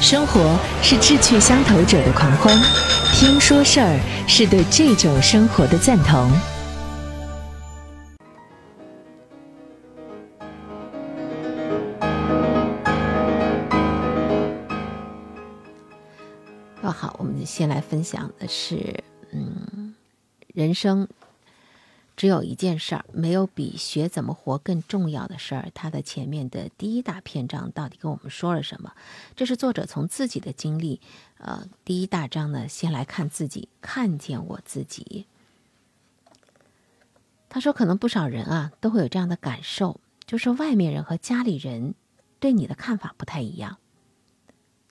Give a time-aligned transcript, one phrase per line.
[0.00, 2.58] 生活是志趣相投者的狂欢，
[3.12, 6.30] 听说事儿是对这种生活的赞同。
[16.80, 19.94] 那，好，我们先来分享的是，嗯，
[20.54, 21.06] 人生
[22.20, 25.70] 只有一件事儿，没有比学怎么活更重要的事儿。
[25.72, 28.92] 它的前面的第一大篇章到底跟我们说了什么？
[29.34, 31.00] 这是作者从自己的经历，
[31.38, 35.24] 呃，第一大章呢，先来看自己，看见我自己。
[37.48, 41.94] 他说，可能不少人啊都会有这样的感受，就是外面人和家里人
[42.38, 43.78] 对你的看法不太一样。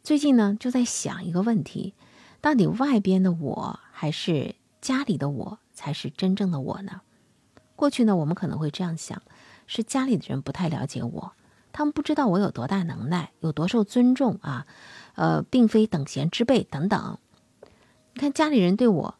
[0.02, 1.94] 最近呢，就在想一个问题：
[2.42, 7.02] 到底外边的我还是家里的我才是真正的我呢？
[7.80, 9.22] 过去呢，我们可能会这样想：
[9.66, 11.32] 是家里的人不太了解我，
[11.72, 14.68] 他们不知道我有多大能耐，有多受尊重啊，
[15.16, 17.18] 呃，并非等闲之辈等等。
[18.16, 19.16] 你看家里人对我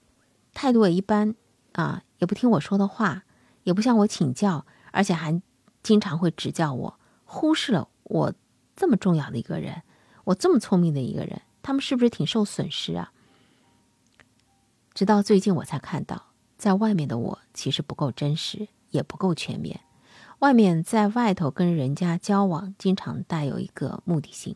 [0.54, 1.36] 态度也一般
[1.72, 3.24] 啊，也不听我说的话，
[3.64, 5.42] 也不向我请教，而且还
[5.82, 8.34] 经常会指教我，忽视了我
[8.76, 9.84] 这么重要的一个人。
[10.26, 13.14] 我这么聪明的一个人，他们是不是挺受损失啊？
[14.94, 16.29] 直到最近我才看到，
[16.60, 19.80] 在外面的我其实不够真实，也不够全面。
[20.40, 24.56] 外面在外头跟人家交往，经常带有一个目的性，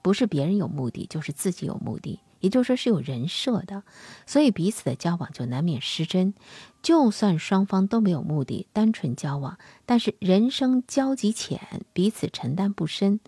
[0.00, 3.82] 不是别人有目的，就是自己有目的，也就是说是有人设的，
[4.26, 6.34] 所以彼此的交往就难免失真。
[6.82, 11.60] 就算双方都没有目的，单纯交往，但是人生交集浅，
[11.92, 13.20] 彼此承担不深。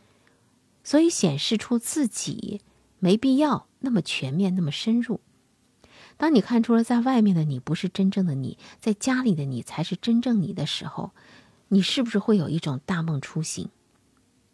[0.82, 2.60] 所以显示出自己
[2.98, 5.20] 没必要那么全面、那么深入。
[6.16, 11.10] 当你看出了在外面的你不是真正的你，在家里的你才是真正你的时候，
[11.68, 13.68] 你是不是会有一种大梦初醒？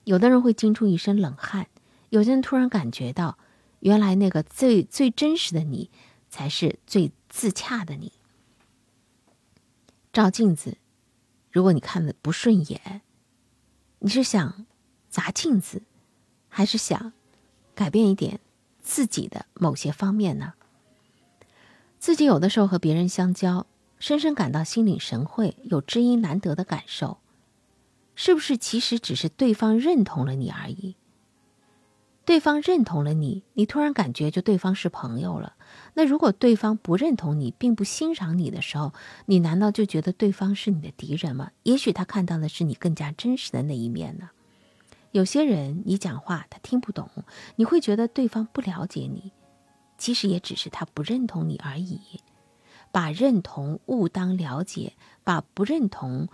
[0.05, 1.69] 有的人会惊出一身冷汗，
[2.09, 3.39] 有的人突然感觉到，
[3.81, 5.91] 原来那个最最真实的你，
[6.29, 8.13] 才是最自洽的你。
[10.13, 10.79] 照镜子，
[11.53, 13.03] 如果你看的不顺眼，
[14.01, 14.67] 你是想
[15.09, 15.83] 砸镜子？
[16.49, 17.13] 还是想
[17.77, 18.41] 改变一点
[18.83, 20.55] 自己的某些方面呢？
[22.01, 23.67] 自己有的时候和别人相交，
[23.99, 27.19] 深深感到心领神会，有知音难得的感受，
[28.15, 28.57] 是不是？
[28.57, 30.97] 其实只是对方认同了你而已。
[32.25, 35.57] 对方认同了你，你突然感觉就对方是朋友了。
[35.93, 38.95] 那如果对方不认同你，并不欣赏你的时候，
[39.27, 41.51] 你难道就觉得对方是你的敌人吗？
[41.65, 44.31] 也许他看到的是你更加真实的那一面呢？
[45.13, 47.11] 有些人，你讲话他听不懂，
[47.57, 49.33] 你会觉得对方不了解你，
[50.01, 52.01] 其实也只是他不认同你而已。
[52.91, 56.29] 把认同误当了解，把不认同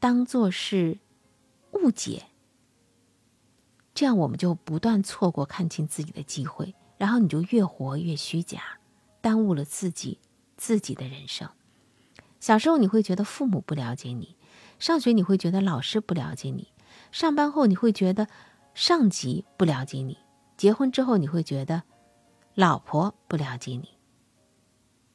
[0.00, 1.00] 当做是
[1.72, 2.28] 误解，
[3.92, 8.78] 这样我们就不断错过看清自己的机会，然后你就越活越虚假，
[9.20, 10.18] 耽误了自己
[10.56, 11.46] 自己的人生。
[12.40, 14.36] 小时候你会觉得父母不了解你，
[14.78, 16.68] 上学你会觉得老师不了解你。
[17.12, 18.28] 上班后你会觉得
[18.72, 20.16] 上级不了解你，
[20.56, 21.82] 结婚之后你会觉得
[22.58, 23.88] 老婆不了解你，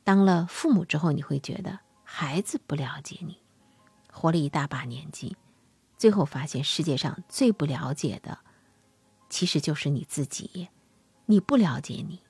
[0.05, 3.37] 当了父母之后你会觉得孩子不了解你，
[4.09, 5.35] 活了一大把年纪，
[5.97, 8.39] 最后发现世界上最不了解的
[9.27, 10.69] 其实就是你自己，
[11.25, 12.21] 你不了解你，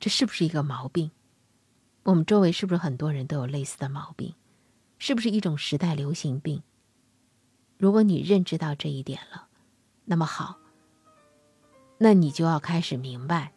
[0.00, 1.12] 这是不是一个毛病？
[2.02, 4.34] 我们周围是不是很多人都有类似的毛病？
[4.98, 6.64] 是不是一种时代流行病？
[7.78, 9.46] 如果你认知到这一点了，
[10.06, 10.58] 那么好，
[12.04, 13.52] 那你就要开始明白，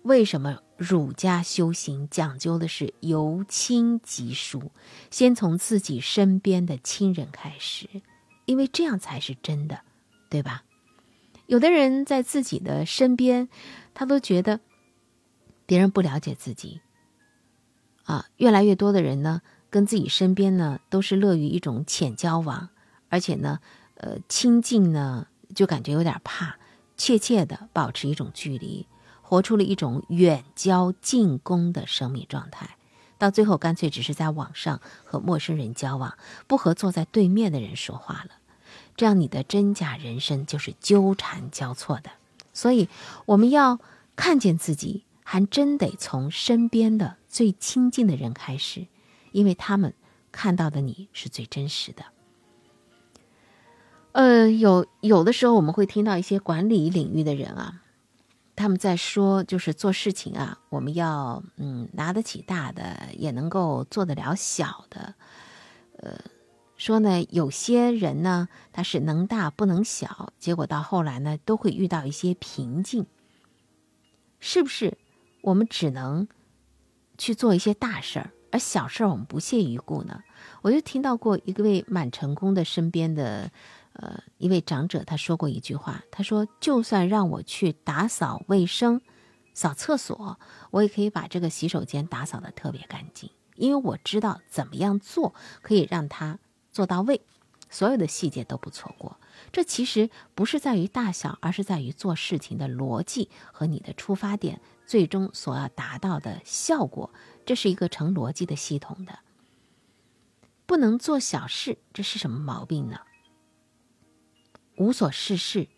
[0.00, 4.72] 为什么儒家修行讲究的是由亲及疏，
[5.10, 7.86] 先从自己身边的亲人开始，
[8.46, 9.82] 因为这样才是真的，
[10.30, 10.64] 对吧？
[11.44, 13.50] 有的人在自己的身边，
[13.92, 14.60] 他都觉得
[15.66, 16.80] 别人不了解自己，
[18.04, 22.70] 啊，越来越多的人呢，跟自己身边呢，都是乐于一种浅交往。
[23.10, 23.60] 而且呢，
[23.96, 26.56] 呃，亲近呢就感觉有点怕，
[27.02, 28.86] 怯怯的保持一种距离，
[29.22, 32.76] 活出了一种远交近攻的生命状态。
[33.18, 36.16] 到最后，干脆只是在网上和陌生人交往，
[36.46, 38.30] 不和坐在对面的人说话了。
[38.94, 42.12] 这样，你的真假人生就是纠缠交错的。
[42.54, 42.88] 所以，
[43.26, 43.80] 我们要
[44.14, 48.86] 看见自己，还真得从身边的最亲近的人开始，
[49.32, 49.92] 因为他们
[50.30, 52.04] 看到的你是最真实的。
[54.12, 57.82] 呃，有有的时候我们会听到一些管理领域的人啊，
[58.54, 65.14] 他们在说，就是做事情啊，我们要嗯拿得起大的，也能够做得了小的，
[65.96, 66.18] 呃，
[66.76, 73.06] 说呢，有些人呢，他是能大不能小，结果到后来呢，都会遇到一些瓶颈。
[74.44, 74.98] 是不是？
[75.42, 76.28] 我们只能
[77.16, 80.22] 去做一些大事儿，而小事儿我们不屑一顾呢？
[80.62, 83.52] 我就听到过一位蛮成功的身边的，
[83.92, 89.00] 呃，一位长者他说过一句话，他说：“就算让我去打扫卫生、
[89.54, 90.38] 扫厕所，
[90.70, 96.38] 我也可以把这个洗手间打扫的特别干净，因为我知道怎么样做可以让他。”
[96.72, 97.20] 做到位，
[97.68, 99.20] 所有的细节都不错过。
[99.52, 107.12] 这其实不是在于大小，而是在于做事情的逻辑和你的出发点，最终所要达到的效果。
[107.44, 109.18] 这是一个成逻辑的系统的。
[110.64, 113.00] 不能做小事，这是什么毛病呢？
[114.76, 115.68] 无所事事，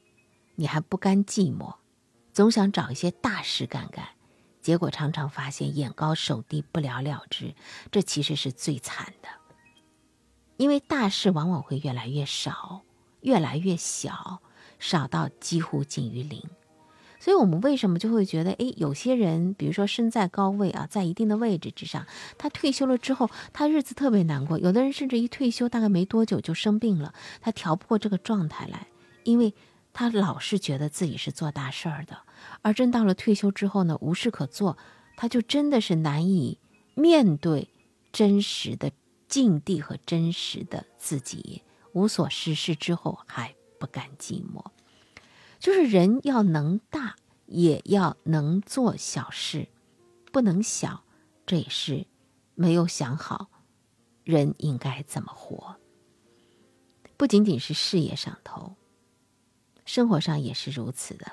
[0.55, 1.77] 你还不甘寂寞，
[2.33, 4.09] 总想找一些大事干干，
[4.61, 7.55] 结果常常发现眼高手低，不了了之。
[7.91, 9.29] 这其实是最惨的。
[10.57, 12.83] 因为大事往往会越来越少，
[13.23, 14.41] 越来越小，
[14.79, 16.41] 少到几乎近于零。
[17.25, 22.07] 所以，我们为什么就会觉得，哎，有些人，比如说身在高位啊，在一定的位置之上，
[22.37, 24.59] 他退休了之后，他日子特别难过。
[24.59, 28.89] 有的人甚至一退休，大概没多久就生病了，他调不过这个状态来，
[29.23, 29.55] 因为
[29.95, 32.19] 他老是觉得自己是做大事儿的。
[32.61, 34.77] 而真到了退休之后呢，无事可做，
[35.17, 36.59] 他就真的是难以
[36.95, 37.71] 面对
[38.13, 38.91] 真实的。
[39.27, 41.63] 境地和真实的自己，
[41.93, 44.63] 无所事事之后还不甘寂寞，
[45.65, 47.17] 就是人要能大，
[47.47, 49.69] 也要能做小事，
[50.31, 51.05] 不能小，
[51.47, 52.07] 这也是
[52.55, 53.49] 没有想好
[54.25, 55.77] 人应该怎么活。
[57.17, 58.75] 不仅仅是事业上头，
[59.87, 61.33] 生活上也是如此的，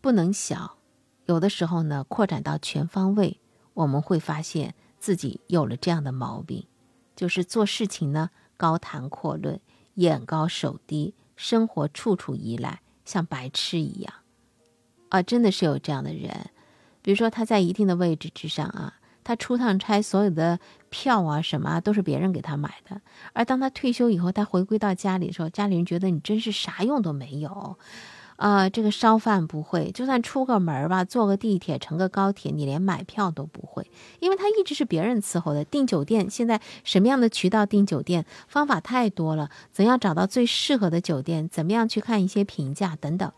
[0.00, 0.78] 不能小，
[1.26, 3.40] 有的时候呢，扩展到全方位。
[3.74, 6.68] 我们会发现自己有了这样的毛病，
[7.16, 9.60] 就是做事情呢高谈阔论、
[9.98, 14.14] 眼高手低，生活处处依赖，像白痴一样。
[15.08, 16.50] 啊，真的是有这样的人。
[17.02, 23.00] 比如说他在一定的位置之上啊，他出趟差，所有的票啊什么都是别人给他买的。
[23.32, 27.76] 而当他退休以后，他回归到家里的时候，家里人觉得你真是啥用都没有。
[28.38, 33.90] 啊，这个烧饭不会，就算出个门吧，坐个地铁、乘个高铁，你连买票都不会，
[34.20, 35.64] 因为他一直是别人伺候的。
[35.64, 43.32] 订酒店，现在什么样的渠道订酒店，方法太多了，怎样找到最适合的酒店，怎么样去看一些评价等等，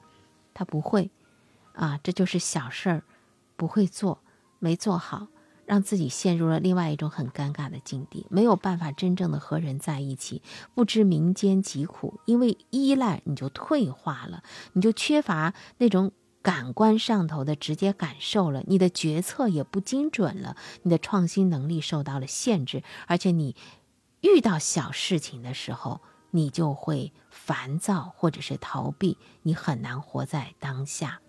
[0.52, 1.10] 他不会。
[1.72, 3.02] 啊，这就是小事儿，
[3.56, 4.18] 不会做，
[4.58, 5.28] 没做好。
[5.70, 10.42] 让自己陷入了另外一种很尴尬的境地，没有办法真正的和人在一起，
[10.74, 16.10] 不知民间疾苦，因为依赖你就退化了，你就缺乏那种
[16.42, 23.54] 感官上头的直接感受了，你的决策也不精准了，你的创新能力受到了限制，而且你
[24.22, 26.00] 遇到小事情的时候，
[26.32, 31.20] 你就会烦躁或者是逃避，你很难活在当下，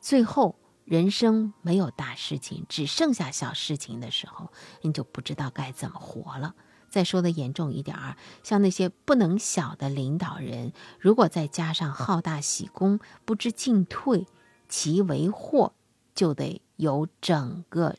[0.00, 0.56] 最后。
[0.88, 4.50] 人生没有大事情，只剩下小事情的时候，
[4.80, 6.54] 你就不知道该怎么活了。
[6.88, 14.26] 再说的严重一点儿，像那些不能小的领导人，如果再加上好大喜功、不知进退，
[14.66, 15.74] 其为祸，
[16.14, 17.94] 就得由整个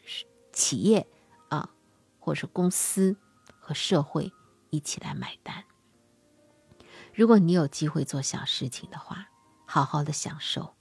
[0.51, 1.05] 企业
[1.49, 1.69] 啊，
[2.17, 3.15] 或是公司
[3.59, 4.33] 和社会
[4.71, 5.63] 一起来买单。
[7.13, 9.27] 如果你有机会做小事情的话，
[9.67, 10.73] 好好的享受。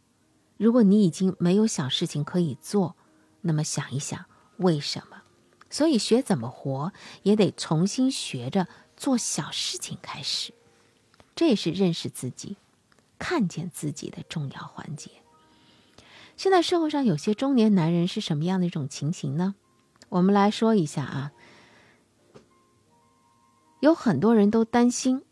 [0.59, 2.95] 如果你已经没有小事情可以做，
[3.41, 4.27] 那么想一想
[4.59, 5.23] 为什么？
[5.71, 10.53] 所以学怎么活，也得重新学着做小事情开始。
[11.37, 12.57] 这也是认识自己、
[13.19, 15.11] 看见自己的重要环节。
[16.37, 19.55] 现在社会上有些中年男人是什么样的一种情形呢？
[20.09, 21.33] 我们来说一下啊。
[23.81, 25.23] 有很多人都担心，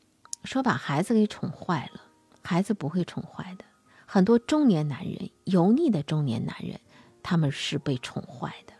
[0.45, 2.01] 说把孩子给宠坏了，
[2.43, 3.65] 孩子不会宠坏的。
[4.07, 6.81] 很多中年男人，油腻的中年男人，
[7.23, 8.73] 他们是被宠坏的。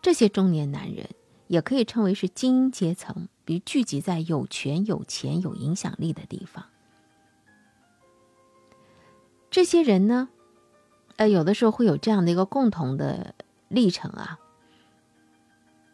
[0.00, 1.10] 这些中年男人
[1.48, 6.64] 也可以称为是精英阶层，比如聚集在有权、有钱、有影响力的地方。
[9.50, 10.28] 这些人呢，
[11.16, 13.34] 呃，有的时候会有这样的一个共同的
[13.68, 14.38] 历程啊，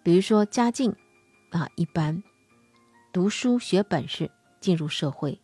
[0.03, 0.95] 比如说家境
[1.51, 2.23] 啊一般，
[3.13, 5.41] 读书学本事，进入社会。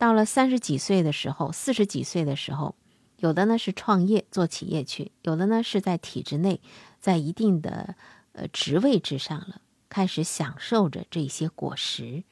[0.00, 2.74] 到了三十几岁的时候，四十几岁的时候，
[3.18, 6.62] 有的呢是创业做企业去，有的呢是在体制内，
[7.02, 7.96] 在一定的
[8.32, 12.24] 呃职位之上了，开始享受着这些果实。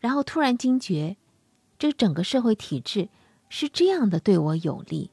[0.00, 1.18] 然后突然惊觉，
[1.78, 3.10] 这整个社会体制
[3.50, 5.10] 是这样的对我有利，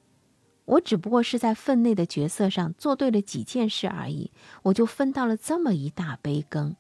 [0.64, 4.32] 我只不过是在分内的角色上做对了几件事而已，
[4.64, 6.78] 我就分到了这么一大杯羹，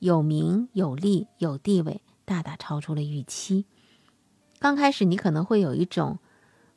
[0.00, 3.64] 有名有利有地位，大大超出了预期。
[4.64, 6.20] 刚开始你可能会有一种，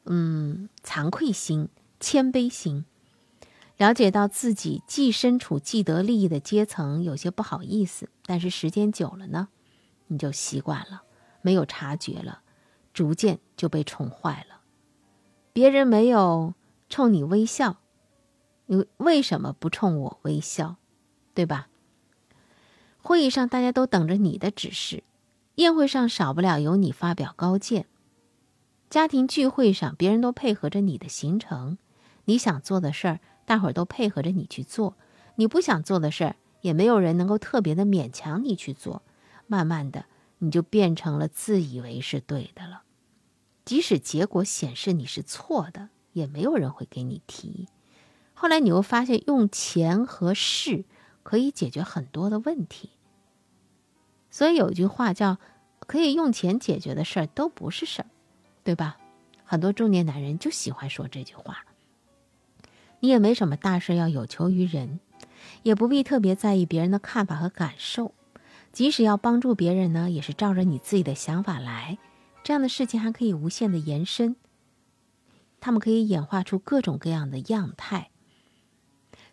[0.03, 1.69] 嗯，惭愧心、
[2.01, 2.83] 谦卑心，
[3.77, 8.09] 了解到自己既身处既得利益的阶层，有些不好意思。
[8.25, 9.47] 但是时间久了呢，
[10.07, 11.03] 你就习惯了，
[11.41, 12.41] 没有察觉了，
[12.93, 14.59] 逐渐就被宠坏了。
[15.53, 16.55] 别人没有
[16.89, 17.77] 冲你微笑，
[18.65, 20.75] 你为什么不冲我微笑？
[21.33, 21.69] 对吧？
[23.01, 25.05] 会议上大家都等着你的指示，
[25.57, 27.87] 宴会上少不了由你发表高见，
[28.91, 31.79] 家庭聚会上别人都配合着你的行程，
[32.25, 34.93] 你想做的事儿，大伙儿都配合着你去做；
[35.33, 39.01] 你不想做的事儿，也没有人能够特别的勉强你去做。
[39.47, 40.05] 慢慢的，
[40.37, 42.83] 你就变成了自以为是对的了。
[43.65, 47.67] 即使结果显示你是错的，也没有人会给你提。
[48.35, 50.85] 后来你又发现，用钱和势
[51.23, 52.91] 可以解决很多的问题。
[54.37, 55.39] 所以有句话叫
[55.87, 58.07] “可以用钱解决的事儿都不是事儿”，
[58.63, 58.99] 对吧？
[59.43, 61.65] 很多中年男人就喜欢说这句话。
[62.99, 64.99] 你也没什么大事要有求于人，
[65.63, 68.13] 也不必特别在意别人的看法和感受。
[68.71, 71.97] 即使要帮助别人呢，也是照着你自己的想法来。
[72.43, 74.35] 这样的事情还可以无限的延伸，
[75.59, 78.11] 他们可以演化出各种各样的样态。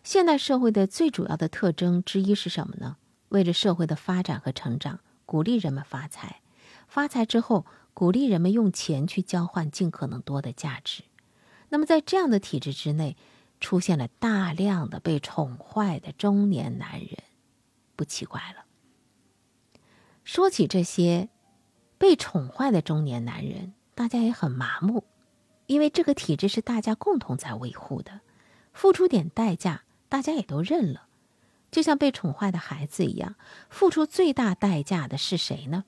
[0.03, 2.97] 现代社会的最主要的特征之一是什么呢？
[3.29, 6.41] 为着社会的发展和成长，鼓励人们发财，
[6.87, 11.03] 发财之后鼓励人们用钱去交换尽可能多的价值。
[11.69, 13.17] 那么在这样的体制之内，
[13.59, 17.17] 出现了大量的被宠坏的中年男人，
[17.95, 18.65] 不奇怪了。
[20.23, 21.29] 说起这些。
[21.97, 25.05] 被宠坏的中年男人，大家也很麻木，
[25.65, 28.19] 因为这个体制是大家共同在维护的，
[28.73, 31.07] 付出点代价，大家也都认了。
[31.75, 33.35] 就像被宠坏的孩子一样，
[33.69, 35.83] 付出最大代价的是谁呢？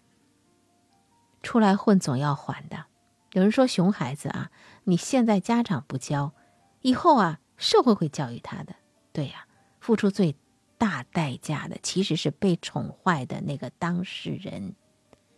[1.41, 2.87] 出来混总要还的。
[3.31, 4.51] 有人说，熊孩子啊，
[4.83, 6.33] 你现在家长不教，
[6.81, 8.75] 以后啊，社会会教育他的。
[9.13, 9.47] 对呀，
[9.79, 10.35] 付出最
[10.77, 14.75] 大代价的其实是被宠坏的那个当事人。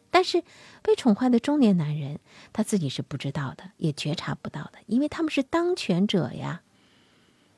[0.09, 0.43] 但是，
[0.81, 2.19] 被宠坏的中年男人，
[2.51, 6.63] 他自己是不知道的，也觉察不到的，因为他们是当权者呀。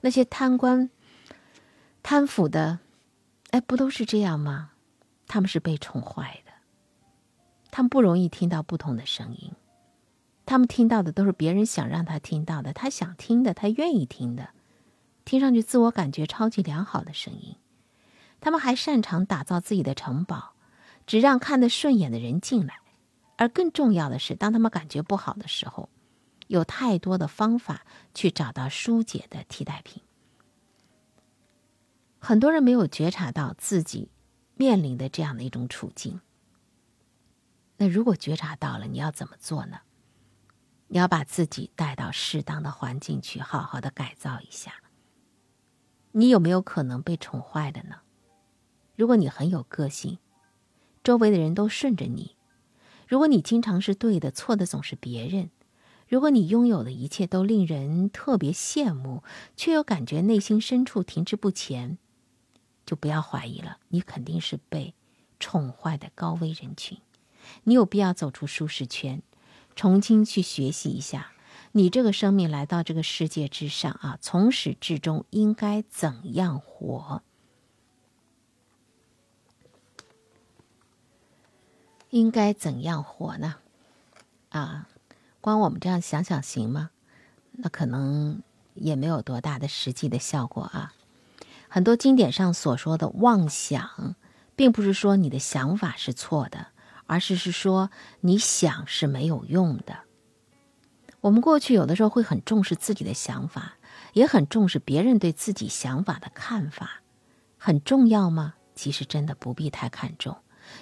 [0.02, 0.90] 那些贪官、
[2.04, 2.80] 贪腐的，
[3.52, 4.72] 哎，不都是这样吗？
[5.28, 6.52] 他们是被宠坏的，
[7.72, 9.54] 他们不容易听到不同的声音，
[10.46, 14.50] 他们听到的都是别人想让他听到的，他想听的，他愿意听的，
[15.26, 17.56] 听上去自我感觉超级良好的声音。
[18.40, 20.54] 他们还擅长打造自己的城堡。
[21.08, 22.76] 只让看得顺眼的人进来，
[23.36, 25.90] 而更重要的是，当他们感觉不好的时候，
[26.48, 27.82] 有太多的方法
[28.14, 30.04] 去找到疏解的替代品。
[32.24, 34.12] 很多人没有觉察到自己
[34.54, 36.22] 面临的这样的一种处境。
[37.78, 39.80] 那如果觉察到了，你要怎么做呢？
[40.88, 44.84] 你要把自己带到适当的环境去，好好的改造一下。
[46.12, 48.02] 你有没有可能被宠坏的呢？
[48.96, 50.20] 如果你很有个性。
[51.04, 52.36] 周围的人都顺着你，
[53.08, 55.48] 如果你经常是对的，错的总是别人；
[56.08, 59.24] 如果你拥有的一切都令人特别羡慕，
[59.56, 61.98] 却又感觉内心深处停滞不前，
[62.86, 64.94] 就不要怀疑了，你肯定是被
[65.40, 66.98] 宠坏的高危人群。
[67.64, 69.22] 你有必要走出舒适圈，
[69.76, 71.32] 重新去学习一下，
[71.72, 77.24] 你这个生命来到这个世界之上啊，从始至终应该怎样活。
[82.10, 83.56] 应该怎样活呢？
[84.50, 84.90] 啊，
[85.40, 86.92] 光我们这样想想行吗？
[87.54, 88.42] 那可能
[88.74, 90.94] 也没有多大的实际的效果啊。
[91.74, 94.16] 很多经典上所说的妄想，
[94.58, 96.68] 并不是说你的想法是错的，
[97.06, 100.00] 而是是说你想是没有用的。
[101.22, 103.76] 我们过去有的时候会很重视自己的想法，
[104.12, 107.04] 也很重视别人对自己想法的看法，
[107.58, 108.56] 很重要吗？
[108.76, 110.36] 其实真的不必太看重。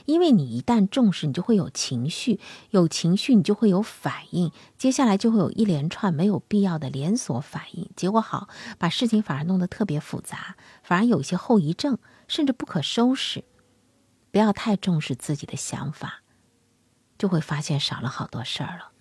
[0.05, 2.39] 因为你一旦重视，你就会有情绪，
[2.71, 13.43] 有情绪你就会有反应，接下来就会有一连串没有必要的连锁反应，结果好，把事情反而弄得特别复杂，反而有一些后遗症，甚至不可收拾。
[14.31, 16.21] 不要太重视自己的想法，
[17.17, 18.91] 就会发现少了好多事儿了。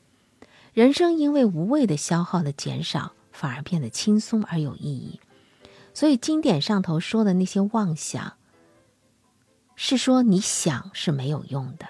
[0.73, 5.21] 人生因为无谓的消耗的减少，反而变得轻松而有意义。
[5.93, 8.38] 所以经典上头说的那些妄想。
[9.81, 11.87] 是说你想是没有用的，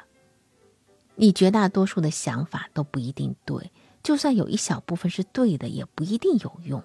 [1.14, 6.82] 你绝大多数的想法都不一定对，就算有一小部分是对的，也不一定有用；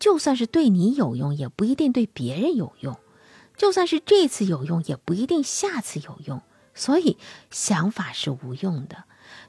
[0.00, 2.94] 就算是对你有用，也不一定对别人有用；
[3.56, 6.42] 就算是这次有用，也不一定下次有用。
[6.74, 7.16] 所以，
[7.52, 9.04] 想法是无用的。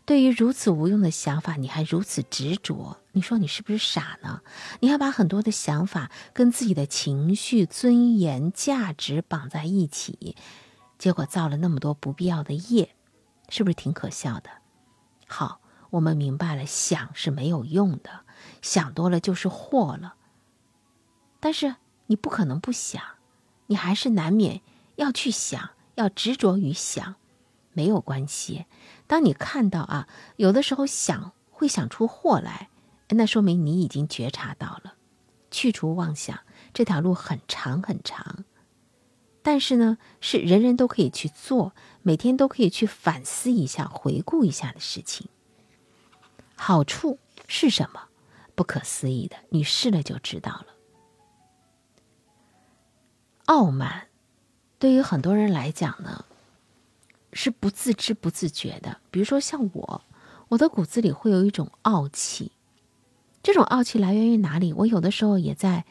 [0.06, 4.40] 对于如此无用的想法，你还如此执着，你说你是不是傻呢？
[4.80, 10.38] 你还把很多的想法跟自己的情绪、尊严、价值绑在一起，
[10.98, 12.96] 结果造了那么多不必要的业，
[13.50, 14.50] 是不是挺可笑的？
[15.28, 15.60] 好，
[15.90, 18.22] 我们明白了，想是没有用的，
[18.62, 20.16] 想多了就是祸了。
[21.42, 23.04] 但是你不可能不想，
[23.68, 24.62] 你还是难免
[24.96, 27.16] 要去想，要执着于想，
[27.74, 28.66] 没有关系。
[29.08, 30.08] 当你看到啊，
[30.38, 32.69] 有的时候想会想出祸来，
[33.10, 34.96] 那说明你已经觉察到了。
[35.52, 36.40] 去除妄想
[36.74, 38.46] 这条路很长很长，
[39.42, 41.74] 但是呢，是人人都可以去做，
[42.04, 45.28] 每天都可以去反思一下、回顾一下的事情。
[46.56, 48.10] 好处是什么？
[48.54, 50.66] 不可思议的，你试了就知道了。
[53.46, 54.08] 傲慢，
[54.78, 56.26] 对于很多人来讲呢。
[57.32, 60.02] 是不自知不自觉的，比如说像我，
[60.48, 62.52] 我的骨子里会有一种傲气，
[63.42, 64.74] 这种傲气来源于哪里？
[64.74, 65.86] 我有的时候也在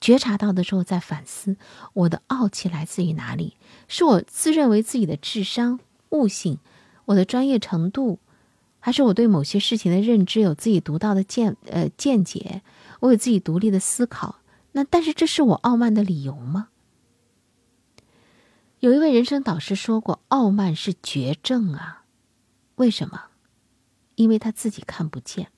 [0.00, 1.56] 觉察到的时候在反思，
[1.92, 3.56] 我的傲气来自于哪里？
[3.88, 5.80] 是我自认为自己的智商、
[6.10, 6.58] 悟性、
[7.06, 8.18] 我的专业程度，
[8.78, 12.62] 还是我对某些事情的认知有自己独到的见呃见解？
[13.00, 14.36] 我有自己独立的思考，
[14.72, 16.68] 那但是这是我傲慢的理由吗？
[18.80, 22.04] 有一位人生导师说过：“傲慢是绝症啊！
[22.76, 23.24] 为什么？
[24.14, 25.48] 因为他自己看不见。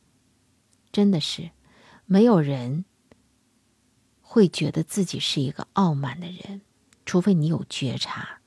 [0.93, 1.51] 真的是，
[2.05, 2.85] 没有人
[4.21, 6.61] 会觉得自己是一个傲慢的人，
[7.07, 8.41] 除非你有觉察。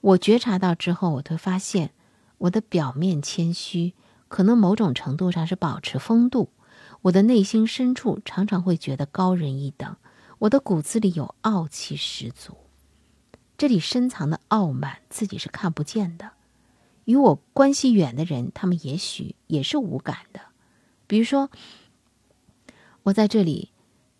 [0.00, 1.92] 我觉察到之后，我会发现，
[2.38, 3.94] 我的表面谦虚，
[4.28, 6.50] 可能某种程度上是保持风度；
[7.02, 9.96] 我的内心深处常常会觉得高人一等，
[10.38, 12.56] 我的骨子里有傲气十足。”
[13.58, 16.32] 这里深藏的傲慢，自己是看不见的。
[17.06, 20.40] 与我关系远的人，他们也许也是无感的。
[21.06, 21.50] 比如说，
[23.04, 23.72] 我在这里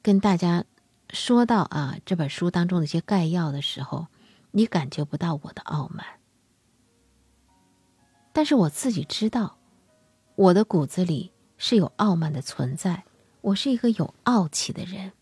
[0.03, 0.65] 跟大家
[1.11, 4.07] 说到啊这本书当中的一些概要的时候，
[4.53, 6.07] 你感觉不到我的傲慢，
[8.33, 9.59] 但是我自己知道，
[10.37, 13.05] 我的骨子里是有傲慢的存在。
[13.41, 15.13] 我是一个有傲气的人。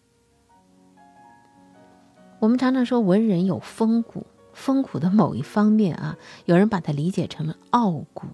[2.41, 8.27] 我们常常说文人有风骨，风骨的某一方面啊，有人把它理解成了傲骨。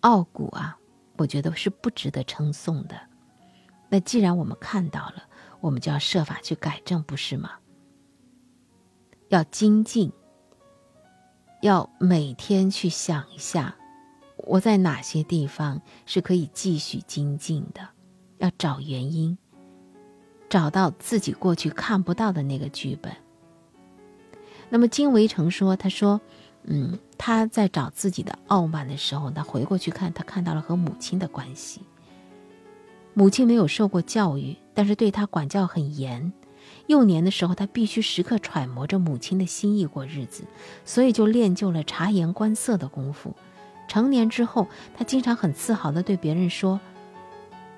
[0.00, 0.78] 傲骨啊，
[1.16, 2.98] 我觉得是不值得称颂的。
[3.88, 5.24] 那既然我们看到了，
[5.60, 7.50] 我们就要设法去改正，不是吗？
[9.28, 10.12] 要精进，
[11.62, 13.74] 要每天去想一下，
[14.36, 17.88] 我在哪些地方是可以继续精进的，
[18.38, 19.36] 要找原因。
[20.48, 23.14] 找到自己过去看不到的那个剧本。
[24.70, 26.20] 那么金维成说：“他说，
[26.64, 31.82] 嗯，他在找自己的傲慢的时候，他回过去看，他看到了和母亲的关系。
[33.14, 36.32] 母亲没有受过教育，但是对他管教很严。
[36.86, 40.44] 幼年的时候，他必须时刻揣摩着母亲的心意过日子，
[40.84, 43.34] 所以就练就了察言观色的功夫。
[43.88, 46.78] 成年之后，他经常很自豪地对别人说。”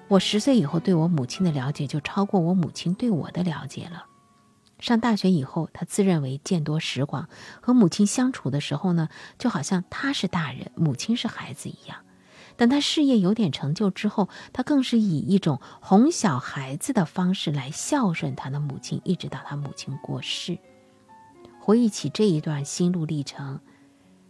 [0.09, 4.07] 我十岁以后对我母亲的了解就超过我母亲对我的了解了。
[4.81, 7.29] 上大学以后，他自认为见多识广，
[7.61, 11.99] 和母亲相处的时候呢，就好像他是大人，母亲是孩子一样。
[12.57, 20.59] 等他事业有点成就之后，他更是以一种哄小孩子的方式来孝顺他的母亲，一直到他母亲过世。
[21.59, 23.61] 回忆起这一段心路历程，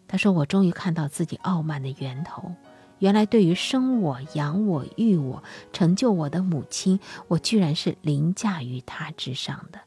[0.07, 2.55] 他说：“我终于看到自己傲慢的源头。”
[2.99, 9.81] 原来，对于生我、养我、育我、成就我的母亲，我居然是凌驾于她之上的，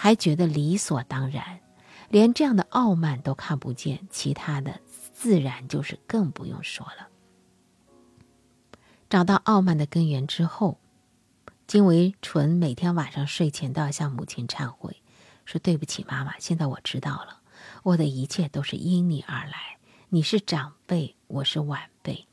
[0.00, 1.58] 还觉得理所当然，
[2.08, 4.78] 连这样的傲慢都看不见，其他的
[5.12, 7.08] 自然就是更不用说了。
[9.10, 10.78] 找到傲慢的根源之后，
[11.66, 15.02] 金维纯每天晚上睡前都要向母亲忏悔，
[15.44, 17.40] 说：“对不起，妈妈，现在我知道了，
[17.82, 19.78] 我的一切都是因你而来，
[20.10, 22.28] 你是长辈，我是晚辈。”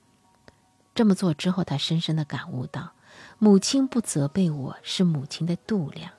[0.93, 2.91] 这么做之后，他深深的感悟到，
[3.39, 6.12] 母亲不责备我是母亲的度量，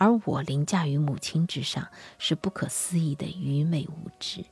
[0.00, 1.86] 而我凌驾于母亲之上
[2.16, 4.42] 是不可思议的愚昧无知。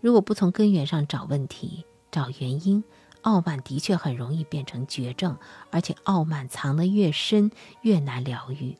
[0.00, 2.82] 如果不从根源上找问题、找原因，
[3.20, 5.36] 傲慢的确很容易变成绝症，
[5.70, 7.50] 而且傲慢藏得越深，
[7.82, 8.78] 越难疗愈。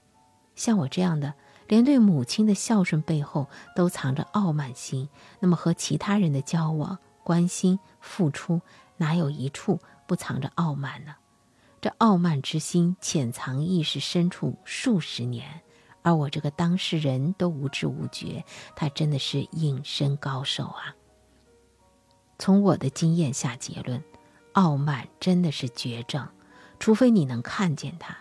[0.55, 1.35] 像我这样的，
[1.69, 8.63] 连对母亲的孝顺背后都藏着傲慢心，那么和其他人的交往、关心、付出，
[8.97, 9.81] 哪有一处？
[10.07, 11.17] 不藏着傲慢呢？
[11.83, 15.61] 这傲慢之心潜藏意识深处数十年，
[16.07, 18.45] 而我这个当事人都无知无觉，
[18.77, 20.95] 他真的是隐身高手啊！
[22.39, 24.01] 从我的经验下结论，
[24.53, 26.29] 傲慢真的是绝症，
[26.79, 28.17] 除非你能看见它，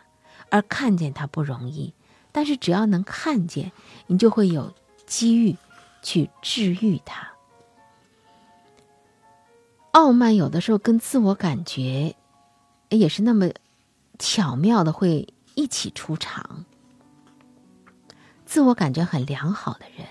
[0.49, 1.93] 而看见它不容易。
[2.31, 3.71] 但是只要能看见，
[4.07, 4.73] 你就会有
[5.05, 5.55] 机遇
[6.01, 7.33] 去治愈它。
[9.91, 12.15] 傲慢有的时候跟自我感觉
[12.89, 13.51] 也是那么
[14.17, 16.65] 巧妙的会一起出场。
[18.55, 20.07] 自我感觉很良好的人，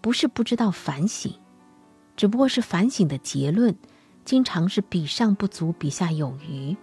[0.00, 1.32] 不是不知道反省，
[2.16, 3.72] 只不过是反省的结论
[4.24, 6.76] 经常是比上不足，比下有余。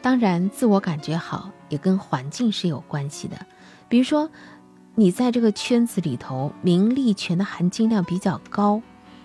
[0.00, 3.36] 当然，自我感觉好也跟环境是有关系的。
[3.90, 4.30] 比如说，
[4.94, 8.80] 你在这个圈子里头，名利权的含金量比较高，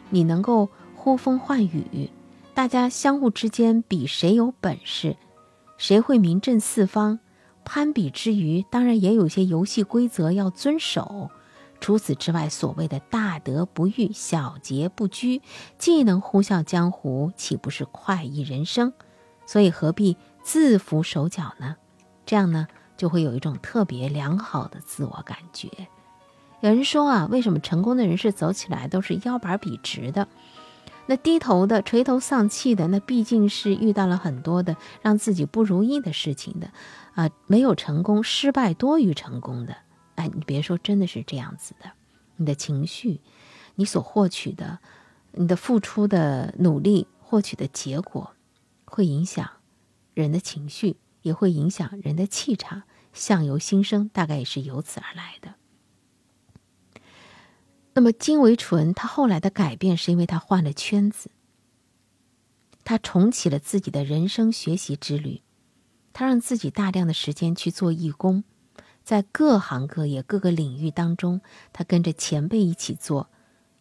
[0.09, 2.11] 你能够呼风唤雨，
[2.53, 5.15] 大家相互之间比谁有本事，
[5.77, 7.21] 谁会名震四方。
[7.71, 11.29] 攀比之余，当然也有些游戏规则要遵守。
[11.79, 15.43] 除此之外，所谓的大德不欲，小节不拘，
[15.77, 18.91] 既能呼啸江湖，岂不是快意人生？
[19.45, 20.17] 所以何必？
[20.41, 21.75] 自缚手脚呢，
[22.25, 25.69] 这样呢就会有一种特别良好的自我感觉。
[26.61, 30.27] 有人说啊，为什么成功的人士走起来都是腰板笔直的？
[31.09, 36.71] 那低头的、垂头丧气的，那毕竟是遇到了很多的让自己不如意的事情的
[37.15, 39.75] 啊，没有成功，失败多于成功的。
[40.13, 41.89] 哎，你别说，真的是这样子的。
[42.35, 43.21] 你的情绪，
[43.73, 44.77] 你所获取的，
[45.31, 48.35] 你的付出的努力获取的结果，
[48.85, 49.49] 会影响。
[50.13, 55.55] 人的情绪也会影响人的气场，相由心生，大概也是由此而来的。
[57.93, 61.29] 那么金维纯他后来的改变，是因为他换了圈子，
[62.83, 65.41] 他重启了自己的人生学习之旅，
[66.13, 68.43] 他让自己大量的时间去做义工，
[69.03, 71.41] 在各行各业各个领域当中，
[71.73, 73.29] 他跟着前辈一起做，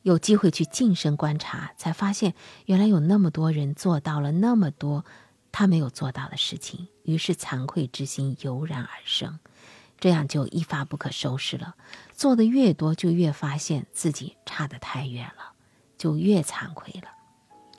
[0.03, 2.35] 有机会去近身观察，才发现
[2.67, 5.05] 原来有那么多人做到了那么多。
[5.51, 9.39] 他没有做到的事情，于是惭愧之心油然而生，
[9.99, 11.75] 这样就一发不可收拾了。
[12.19, 15.53] 做的越多，就越发现自己差得太远了，
[15.97, 17.07] 就越惭愧了。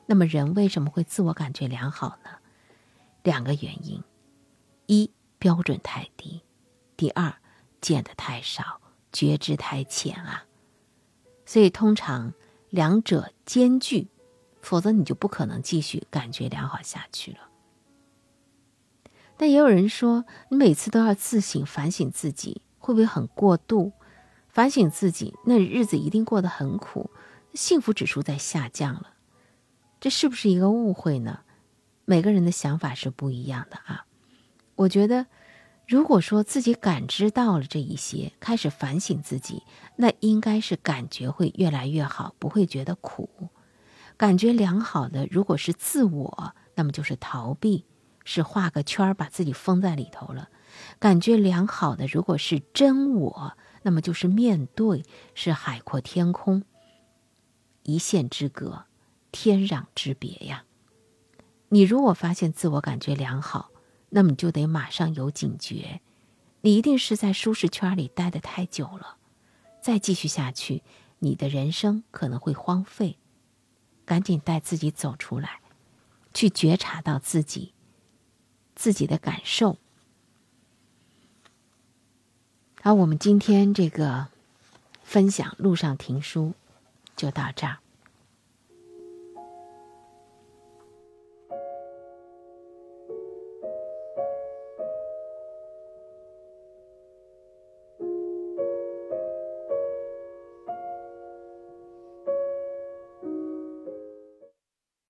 [0.05, 2.29] 那么，人为什么会自我感觉良好呢？
[3.21, 4.01] 两个原因：
[4.85, 6.39] 一标准太低；
[6.95, 7.35] 第二
[7.81, 8.79] 见得太少，
[9.11, 10.45] 觉知太浅啊。
[11.45, 12.33] 所以，通常
[12.69, 14.07] 两者兼具，
[14.61, 17.39] 否则你就不可能继续感觉良好下去了。
[19.35, 23.91] 但也有人说，你每次都要自省、反省自己，会不会很过度？
[24.59, 27.09] 反省自己，那日子一定过得很苦，
[27.53, 29.13] 幸福指数在下降了。
[30.01, 31.39] 这是不是一个误会呢？
[32.03, 34.05] 每个人的想法是不一样的啊。
[34.75, 35.27] 我觉得，
[35.87, 39.63] 如果说自己感知到了这一些，开始反省自己，
[39.95, 43.29] 那应该是感觉会越来越好，不会觉得苦。
[44.17, 47.85] 感觉良好的，如果是自我，那么就是逃避。
[48.25, 50.49] 是画个圈儿，把自己封在里头了。
[50.99, 56.63] 感觉良好的，如果是真我，那么就是面对，是海阔天空，
[57.83, 58.85] 一线之隔，
[59.31, 60.65] 天壤之别呀。
[61.69, 63.71] 你如果发现自我感觉良好，
[64.09, 66.01] 那么你就得马上有警觉，
[66.61, 69.17] 你一定是在舒适圈里待得太久了，
[69.81, 70.83] 再继续下去，
[71.19, 73.17] 你的人生可能会荒废。
[74.05, 75.61] 赶紧带自己走出来，
[76.33, 77.73] 去觉察到自己。
[78.73, 79.77] 自己的感受。
[82.81, 84.27] 好，我们今天这个
[85.03, 86.53] 分享《路上听书》
[87.17, 87.79] 就到这儿。